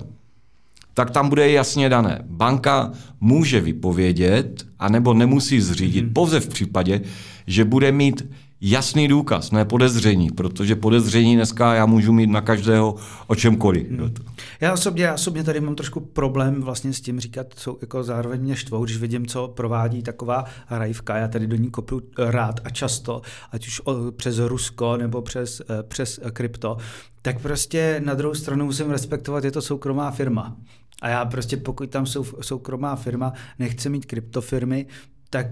[0.95, 2.25] tak tam bude jasně dané.
[2.27, 6.13] Banka může vypovědět, anebo nemusí zřídit, mm-hmm.
[6.13, 7.01] pouze v případě,
[7.47, 8.23] že bude mít
[8.63, 12.95] jasný důkaz, ne podezření, protože podezření dneska já můžu mít na každého
[13.27, 13.89] o čemkoliv.
[13.91, 14.15] Hmm.
[14.61, 18.41] Já osobně, já osobně tady mám trošku problém vlastně s tím říkat, co jako zároveň
[18.41, 22.71] mě štvou, když vidím, co provádí taková rajvka, já tady do ní kopru rád a
[22.71, 23.83] často, ať už
[24.17, 26.77] přes Rusko nebo přes, eh, přes krypto,
[27.23, 30.57] tak prostě na druhou stranu musím respektovat, je to soukromá firma.
[31.03, 34.87] A já prostě, pokud tam jsou soukromá firma, nechce mít kryptofirmy,
[35.31, 35.47] tak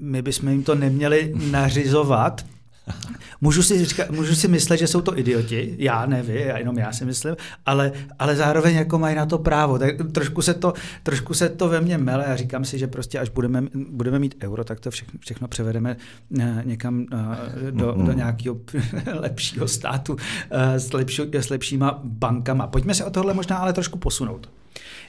[0.00, 2.44] my bychom jim to neměli nařizovat.
[3.40, 6.92] Můžu si, říkat, můžu si myslet, že jsou to idioti, já ne vy, jenom já
[6.92, 9.78] si myslím, ale, ale zároveň jako mají na to právo.
[9.78, 13.18] Tak trošku se to, trošku se to ve mně mele a říkám si, že prostě
[13.18, 15.96] až budeme, budeme mít euro, tak to všechno, všechno převedeme
[16.40, 18.56] eh, někam eh, do, do nějakého
[19.20, 20.16] lepšího státu
[20.50, 22.66] eh, s, lepší, s lepšíma bankama.
[22.66, 24.48] Pojďme se o tohle možná ale trošku posunout.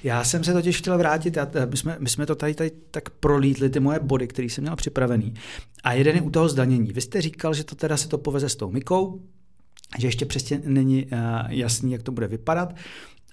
[0.04, 3.10] Já jsem se totiž chtěl vrátit, já, my, jsme, my jsme to tady, tady tak
[3.10, 5.34] prolítli, ty moje body, které jsem měl připravený.
[5.84, 6.93] A jeden je u toho zdanění.
[6.93, 9.21] Vy jste říkal, že to teda se to poveze s tou Mikou,
[9.99, 11.10] že ještě přesně není uh,
[11.49, 12.76] jasný, jak to bude vypadat.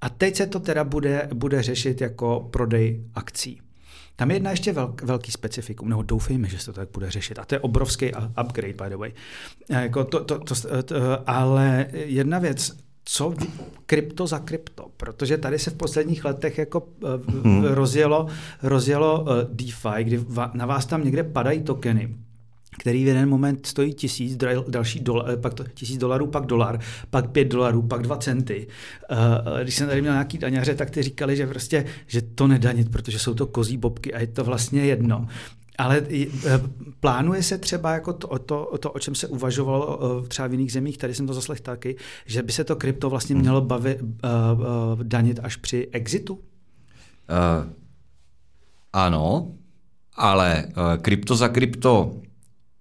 [0.00, 3.60] A teď se to teda bude, bude řešit jako prodej akcí.
[4.16, 7.38] Tam je jedna ještě velk, velký specifikum, nebo doufejme, že se to tak bude řešit.
[7.38, 8.12] A to je obrovský
[8.44, 9.12] upgrade, by the way.
[9.68, 12.72] Jako to, to, to, to, ale jedna věc,
[13.04, 13.34] co
[13.86, 16.88] krypto za krypto, protože tady se v posledních letech jako
[17.44, 17.64] hmm.
[17.64, 18.26] rozjelo,
[18.62, 20.20] rozjelo eh, DeFi, kdy
[20.54, 22.16] na vás tam někde padají tokeny,
[22.78, 24.36] který v jeden moment stojí tisíc,
[24.68, 28.66] další dolar, eh, pak to, tisíc dolarů, pak dolar, pak pět dolarů, pak dva centy.
[29.62, 33.18] Když jsem tady měl nějaký daňaře, tak ty říkali, že prostě, že to nedanit, protože
[33.18, 35.26] jsou to kozí bobky a je to vlastně jedno.
[35.80, 36.28] Ale e,
[37.00, 40.72] plánuje se třeba jako to, to, to, o čem se uvažovalo e, třeba v jiných
[40.72, 44.08] zemích, tady jsem to zaslech taky, že by se to krypto vlastně mělo bavit, uh,
[44.08, 46.34] uh, danit až při exitu?
[46.34, 46.40] Uh,
[48.92, 49.52] ano,
[50.16, 52.20] ale uh, krypto za krypto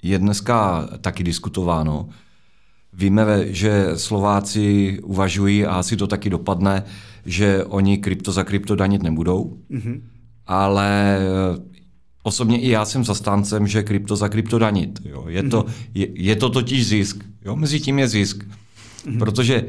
[0.03, 2.09] je dneska taky diskutováno.
[2.93, 6.83] Víme, že Slováci uvažují a asi to taky dopadne,
[7.25, 10.01] že oni krypto za krypto danit nebudou, mm-hmm.
[10.47, 11.19] ale
[12.23, 14.99] Osobně i já jsem zastáncem, že krypto za krypto danit.
[15.05, 15.25] Jo.
[15.27, 15.73] Je, to, mhm.
[15.93, 17.23] je, je to totiž zisk.
[17.45, 17.55] Jo.
[17.55, 18.43] Mezi tím je zisk.
[18.43, 19.19] Mm-hmm.
[19.19, 19.65] Protože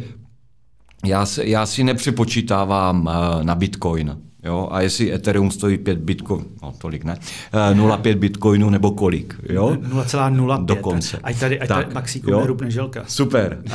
[1.06, 4.18] já, se, já si nepřipočítávám uh, na Bitcoin.
[4.44, 4.68] Jo?
[4.70, 7.18] A jestli Ethereum stojí 5 bitcoin, no tolik ne,
[7.54, 9.36] uh, eh, 0,5 bitcoinu nebo kolik.
[9.48, 9.70] Jo?
[9.70, 10.64] 0,05.
[10.64, 11.18] Dokonce.
[11.22, 13.04] Ať tady, ať tady Maxíku nerupne želka.
[13.08, 13.62] Super.
[13.66, 13.72] Uh,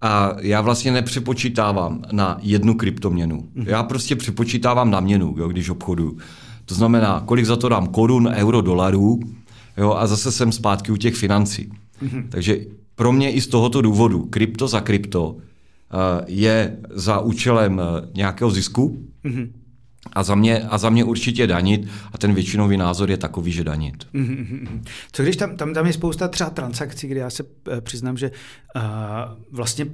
[0.00, 3.36] a já vlastně nepřipočítávám na jednu kryptoměnu.
[3.40, 3.68] Mm-hmm.
[3.68, 6.18] Já prostě připočítávám na měnu, jo, když obchoduju.
[6.68, 9.20] To znamená, kolik za to dám korun, euro, dolarů
[9.76, 11.72] jo, a zase jsem zpátky u těch financí.
[12.02, 12.28] Mm-hmm.
[12.28, 12.56] Takže
[12.94, 15.38] pro mě i z tohoto důvodu krypto za krypto uh,
[16.26, 19.50] je za účelem uh, nějakého zisku mm-hmm.
[20.12, 23.64] a, za mě, a za mě určitě danit a ten většinový názor je takový, že
[23.64, 24.06] danit.
[24.14, 24.82] Mm-hmm.
[25.12, 28.30] Co když tam, tam, tam je spousta třeba transakcí, kde já se uh, přiznám, že
[28.76, 28.82] uh,
[29.52, 29.86] vlastně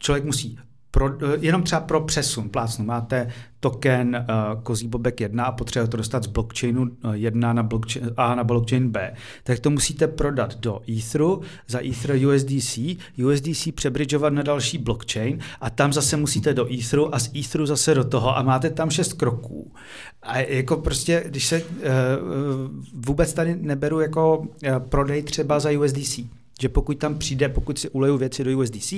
[0.00, 0.58] člověk musí
[0.90, 3.28] pro, eh, jenom třeba pro přesun, plácnu, máte
[3.60, 8.34] token uh, kozí bobek 1 a potřebujete to dostat z blockchainu 1 na blockchain A
[8.34, 12.78] na blockchain B, tak to musíte prodat do Etheru, za Ether USDC,
[13.24, 17.94] USDC přebridžovat na další blockchain a tam zase musíte do Etheru a z Etheru zase
[17.94, 19.72] do toho a máte tam šest kroků.
[20.22, 21.66] A jako prostě, když se uh,
[23.06, 24.48] vůbec tady neberu jako uh,
[24.88, 26.20] prodej třeba za USDC,
[26.60, 28.94] že pokud tam přijde, pokud si uleju věci do USDC,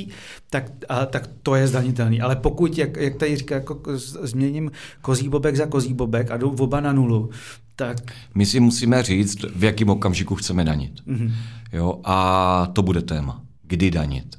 [0.51, 2.21] tak, a, tak to je zdanitelný.
[2.21, 3.81] Ale pokud, jak, jak tady říká, jako
[4.23, 4.71] změním
[5.03, 7.31] kozí bobek za kozí bobek a jdou oba na nulu,
[7.77, 7.97] tak...
[8.35, 10.93] My si musíme říct, v jakém okamžiku chceme danit.
[11.07, 11.33] Mm-hmm.
[11.73, 13.43] Jo, a to bude téma.
[13.63, 14.39] Kdy danit?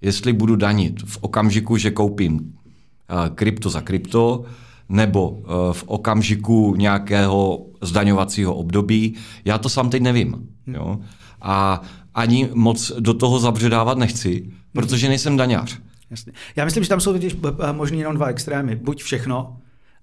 [0.00, 4.44] Jestli budu danit v okamžiku, že koupím uh, krypto za krypto,
[4.88, 10.48] nebo uh, v okamžiku nějakého zdaňovacího období, já to sám teď nevím.
[10.66, 10.98] Jo?
[11.42, 11.82] A
[12.14, 15.78] ani moc do toho zabředávat nechci, protože nejsem daňář.
[16.10, 16.32] Jasně.
[16.56, 17.36] Já myslím, že tam jsou totiž
[17.72, 18.76] možný jenom dva extrémy.
[18.76, 19.56] Buď všechno,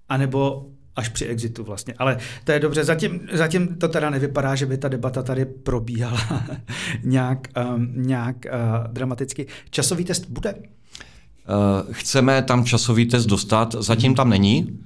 [0.08, 1.94] anebo až při exitu vlastně.
[1.98, 2.84] Ale to je dobře.
[2.84, 6.18] Zatím, zatím to teda nevypadá, že by ta debata tady probíhala
[7.04, 9.46] nějak, um, nějak uh, dramaticky.
[9.70, 10.54] Časový test bude?
[10.54, 14.80] Uh, chceme tam časový test dostat, zatím tam není,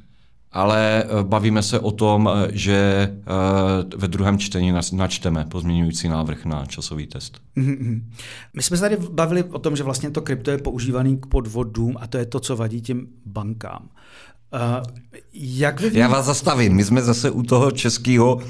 [0.54, 6.44] ale uh, bavíme se o tom, uh, že uh, ve druhém čtení načteme pozměňující návrh
[6.44, 7.40] na časový test.
[7.56, 8.02] Mm-hmm.
[8.54, 11.96] My jsme se tady bavili o tom, že vlastně to krypto je používaný k podvodům
[12.00, 13.88] a to je to, co vadí těm bankám.
[14.54, 14.60] Uh,
[15.32, 15.98] jak vy...
[15.98, 18.40] Já vás zastavím, my jsme zase u toho českého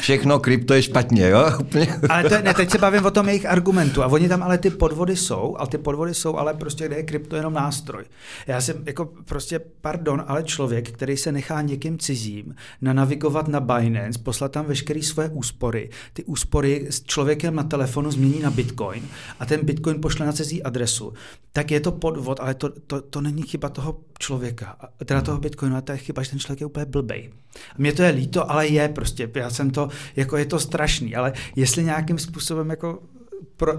[0.00, 1.44] všechno krypto je špatně, jo?
[2.08, 4.70] ale to, ne, teď se bavím o tom jejich argumentu a oni tam ale ty
[4.70, 8.04] podvody jsou, ale ty podvody jsou ale prostě, kde je krypto jenom nástroj.
[8.46, 14.18] Já jsem jako prostě, pardon, ale člověk, který se nechá někým cizím navigovat na Binance,
[14.18, 19.02] poslat tam veškeré své úspory, ty úspory s člověkem na telefonu změní na Bitcoin
[19.40, 21.12] a ten Bitcoin pošle na cizí adresu,
[21.52, 25.74] tak je to podvod, ale to, to, to není chyba toho člověka, teda toho Bitcoinu,
[25.74, 27.30] ale to je chyba, že ten člověk je úplně blbej.
[27.78, 29.81] Mě to je líto, ale je prostě, já jsem to,
[30.16, 32.98] jako je to strašný, ale jestli nějakým způsobem jako
[33.56, 33.72] pro...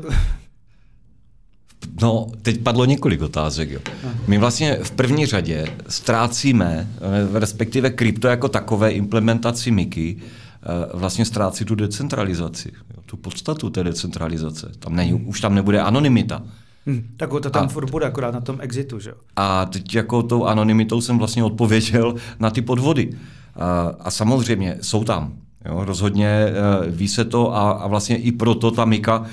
[2.02, 3.72] No, teď padlo několik otázek.
[3.72, 3.80] Jo.
[4.28, 6.88] My vlastně v první řadě ztrácíme,
[7.34, 12.72] respektive krypto jako takové implementaci MIKI, eh, vlastně ztrácí tu decentralizaci,
[13.06, 14.72] tu podstatu té decentralizace.
[14.80, 16.44] Tam není, už tam nebude anonymita.
[16.86, 20.24] Hmm, tak to tam a, furt bude, akorát na tom exitu, že A teď jako
[20.24, 23.10] tou anonymitou jsem vlastně odpověděl na ty podvody.
[23.56, 25.34] A, a samozřejmě jsou tam.
[25.66, 29.26] Jo, rozhodně uh, ví se to a, a vlastně i proto ta Mika uh,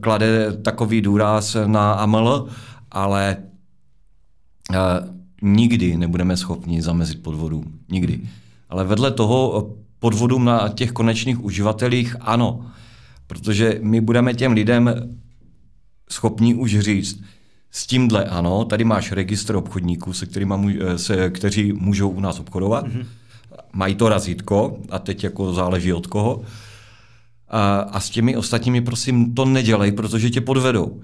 [0.00, 2.48] klade takový důraz na AML,
[2.90, 3.36] ale
[4.70, 4.76] uh,
[5.42, 7.78] nikdy nebudeme schopni zamezit podvodům.
[7.90, 8.20] Nikdy.
[8.68, 12.66] Ale vedle toho podvodům na těch konečných uživatelích ano.
[13.26, 14.94] Protože my budeme těm lidem
[16.10, 17.22] schopni už říct,
[17.70, 22.86] s tímhle ano, tady máš registr obchodníků, se kterými, se, kteří můžou u nás obchodovat.
[22.86, 23.06] Mm-hmm
[23.72, 26.42] mají to razítko a teď jako záleží od koho.
[27.48, 31.00] A, a s těmi ostatními prosím to nedělej, protože tě podvedou.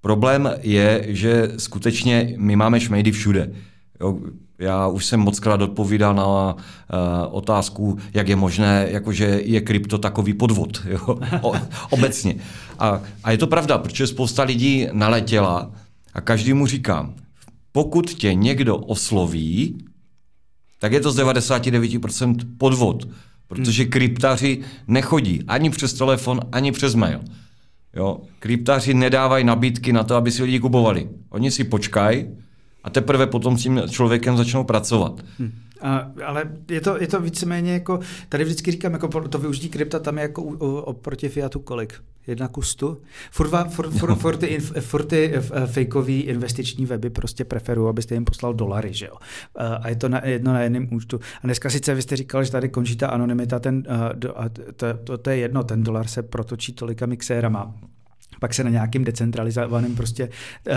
[0.00, 3.50] Problém je, že skutečně my máme šmejdy všude.
[4.00, 4.18] Jo,
[4.58, 6.60] já už jsem moc krát odpovídal na uh,
[7.30, 11.52] otázku, jak je možné, jakože je krypto takový podvod, jo, o,
[11.90, 12.34] obecně.
[12.78, 15.70] A, a je to pravda, protože spousta lidí naletěla
[16.14, 17.14] a každý mu říkám,
[17.72, 19.78] pokud tě někdo osloví,
[20.78, 23.08] tak je to z 99% podvod,
[23.48, 23.92] protože hmm.
[23.92, 27.20] kryptaři nechodí ani přes telefon, ani přes mail.
[27.94, 28.20] Jo?
[28.38, 31.08] Kryptaři nedávají nabídky na to, aby si lidi kupovali.
[31.30, 32.26] Oni si počkají
[32.84, 35.20] a teprve potom s tím člověkem začnou pracovat.
[35.38, 35.52] Hmm.
[35.80, 39.98] A, ale je to, je to víceméně jako, tady vždycky říkám, jako to využití krypta
[39.98, 40.42] tam je jako
[40.82, 41.94] oproti Fiatu kolik?
[42.26, 42.98] Jedna ku stu?
[43.30, 48.24] Furt, furt, furt, furt ty, furt ty eh, fakeový investiční weby prostě preferují, abyste jim
[48.24, 49.16] poslal dolary, že jo?
[49.80, 51.20] A je to na, jedno na jednom účtu.
[51.42, 53.82] A dneska sice vy jste říkal, že tady končí ta anonymita, ten,
[54.34, 57.74] a to, to, to, je jedno, ten dolar se protočí tolika mixérama
[58.40, 60.28] pak se na nějakým decentralizovaném prostě
[60.68, 60.74] uh,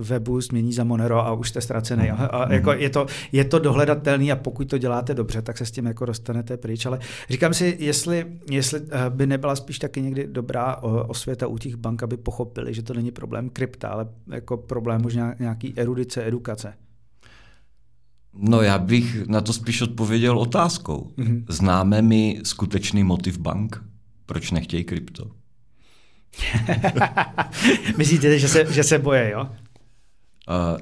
[0.00, 2.10] webu změní za Monero a už jste ztracený.
[2.10, 5.66] A, a jako je, to, je to dohledatelný a pokud to děláte dobře, tak se
[5.66, 6.86] s tím jako dostanete pryč.
[6.86, 6.98] Ale
[7.30, 12.02] říkám si, jestli, jestli eh, by nebyla spíš taky někdy dobrá osvěta u těch bank,
[12.02, 16.74] aby pochopili, že to není problém krypta, ale jako problém možná nějaký erudice, edukace.
[18.34, 21.10] No já bych na to spíš odpověděl otázkou.
[21.18, 21.44] Mm-hmm.
[21.48, 23.84] Známe mi skutečný motiv bank?
[24.26, 25.30] Proč nechtějí krypto?
[27.96, 29.48] Myslíte, že se, že se boje, jo?
[30.48, 30.80] Uh,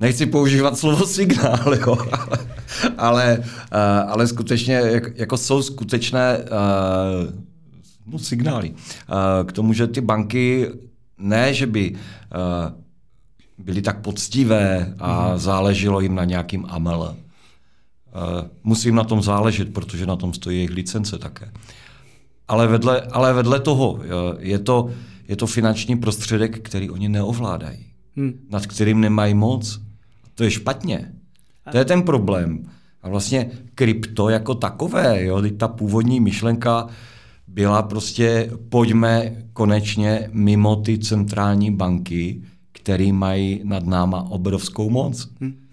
[0.00, 2.38] nechci používat slovo signál, jo, ale,
[2.98, 7.32] ale, uh, ale skutečně jak, jako jsou skutečné uh,
[8.06, 10.68] no, signály uh, k tomu, že ty banky
[11.18, 11.98] ne, že by uh,
[13.58, 15.38] byly tak poctivé a mm.
[15.38, 17.00] záleželo jim na nějakým AML.
[17.00, 17.16] Uh,
[18.64, 21.52] musím na tom záležet, protože na tom stojí jejich licence také.
[22.48, 24.00] Ale vedle, ale vedle toho
[24.38, 24.90] je to,
[25.28, 27.86] je to finanční prostředek, který oni neovládají,
[28.16, 28.32] hmm.
[28.50, 29.80] nad kterým nemají moc.
[30.34, 31.12] To je špatně.
[31.70, 32.62] To je ten problém.
[33.02, 36.88] A vlastně krypto jako takové, jo, ta původní myšlenka
[37.48, 42.42] byla prostě pojďme konečně mimo ty centrální banky,
[42.72, 45.28] které mají nad náma obrovskou moc.
[45.40, 45.67] Hmm.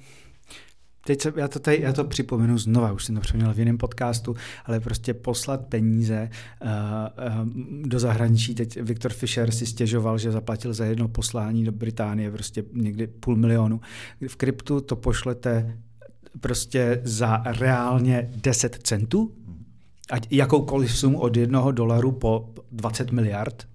[1.05, 3.77] Teď se, já, to tady, já to připomenu znova, už jsem to připomněl v jiném
[3.77, 4.35] podcastu,
[4.65, 6.29] ale prostě poslat peníze
[6.61, 7.49] uh, uh,
[7.81, 8.55] do zahraničí.
[8.55, 13.35] Teď Viktor Fischer si stěžoval, že zaplatil za jedno poslání do Británie prostě někdy půl
[13.35, 13.81] milionu.
[14.27, 15.77] V kryptu to pošlete
[16.39, 19.31] prostě za reálně 10 centů
[20.09, 23.67] ať jakoukoliv sumu od jednoho dolaru po 20 miliard,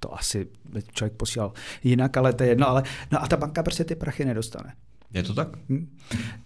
[0.00, 0.48] to asi
[0.92, 1.52] člověk posílal
[1.84, 4.72] jinak, ale to je jedno, ale no a ta banka prostě ty prachy nedostane.
[5.14, 5.48] Je to tak?
[5.68, 5.88] Hm.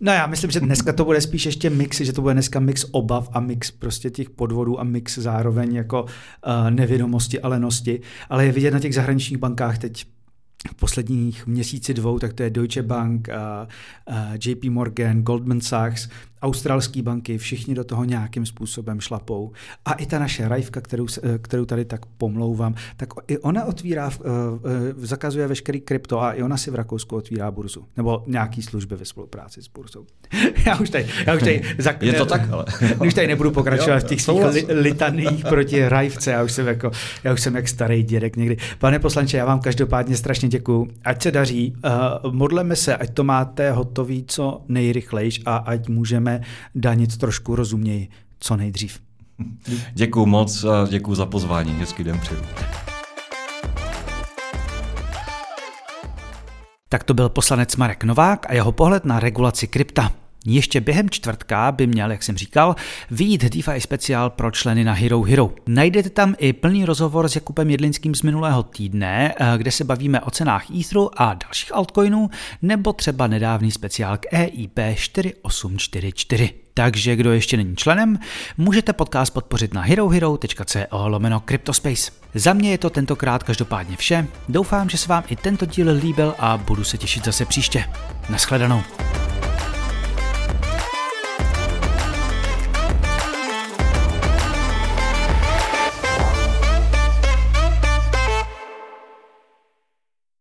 [0.01, 2.87] No já myslím, že dneska to bude spíš ještě mix, že to bude dneska mix
[2.91, 8.01] obav a mix prostě těch podvodů a mix zároveň jako uh, nevědomosti a lenosti.
[8.29, 10.07] Ale je vidět na těch zahraničních bankách teď
[10.71, 13.35] v posledních měsíci dvou, tak to je Deutsche Bank, uh,
[14.15, 16.09] uh, JP Morgan, Goldman Sachs,
[16.43, 19.53] australské banky, všichni do toho nějakým způsobem šlapou.
[19.85, 24.07] A i ta naše Rajvka, kterou, eh, kterou tady tak pomlouvám, tak i ona otvírá,
[24.07, 24.61] uh, uh,
[24.97, 27.85] zakazuje veškerý krypto a i ona si v Rakousku otvírá burzu.
[27.97, 30.07] Nebo nějaký služby ve spolupráci s burzou.
[30.67, 32.65] já už tady, já už tady zak- Je to tak, ale.
[33.07, 36.67] už tady nebudu pokračovat jo, v těch svých li- litaných proti Rajvce, já už jsem
[36.67, 36.91] jako,
[37.25, 38.57] já už jsem jak starý dědek někdy.
[38.79, 40.89] Pane poslanče, já vám každopádně strašně děkuju.
[41.05, 41.75] Ať se daří,
[42.25, 46.26] uh, modleme se, ať to máte hotový co nejrychlejš a ať můžeme
[46.75, 48.09] danit trošku rozuměji
[48.39, 49.01] co nejdřív.
[49.93, 51.73] Děkuji moc a děkuji za pozvání.
[51.73, 52.41] Hezký den přeju.
[56.89, 60.13] Tak to byl poslanec Marek Novák a jeho pohled na regulaci krypta.
[60.47, 62.77] Ještě během čtvrtka by měl, jak jsem říkal,
[63.11, 65.51] výjít DeFi speciál pro členy na Hero Hero.
[65.67, 70.21] Najdete tam i plný rozhovor s Jakubem Jedlinským z minulého týdne, eh, kde se bavíme
[70.21, 72.31] o cenách Etheru a dalších altcoinů,
[72.63, 76.51] nebo třeba nedávný speciál k EIP 4844.
[76.75, 78.19] Takže kdo ještě není členem,
[78.57, 82.13] můžete podcast podpořit na herohero.co lomeno Cryptospace.
[82.35, 84.27] Za mě je to tentokrát každopádně vše.
[84.49, 87.85] Doufám, že se vám i tento díl líbil a budu se těšit zase příště.
[88.31, 88.83] Naschledanou.